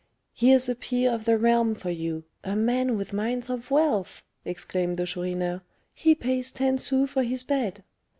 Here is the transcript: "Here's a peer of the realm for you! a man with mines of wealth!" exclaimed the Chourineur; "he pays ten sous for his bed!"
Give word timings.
"Here's 0.33 0.67
a 0.67 0.73
peer 0.73 1.11
of 1.13 1.25
the 1.25 1.37
realm 1.37 1.75
for 1.75 1.91
you! 1.91 2.23
a 2.43 2.55
man 2.55 2.97
with 2.97 3.13
mines 3.13 3.51
of 3.51 3.69
wealth!" 3.69 4.23
exclaimed 4.43 4.97
the 4.97 5.05
Chourineur; 5.05 5.61
"he 5.93 6.15
pays 6.15 6.49
ten 6.49 6.79
sous 6.79 7.07
for 7.07 7.21
his 7.21 7.43
bed!" 7.43 7.83